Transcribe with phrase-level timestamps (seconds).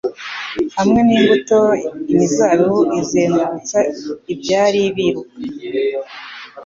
[0.77, 1.59] Hamwe n'imbuto
[2.11, 3.79] imizabibu izengurutsa
[4.33, 5.35] ibyatsi biruka;